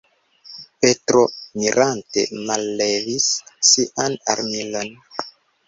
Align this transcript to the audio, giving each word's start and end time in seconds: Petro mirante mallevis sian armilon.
Petro 0.85 1.21
mirante 1.65 2.25
mallevis 2.49 3.29
sian 3.71 4.21
armilon. 4.37 4.95